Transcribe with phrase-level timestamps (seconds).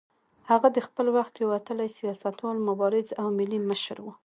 [0.49, 4.07] هغه د خپل وخت یو وتلی سیاستوال، مبارز او ملي مشر و.